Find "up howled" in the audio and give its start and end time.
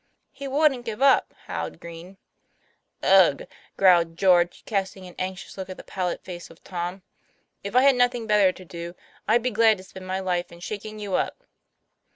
0.99-1.79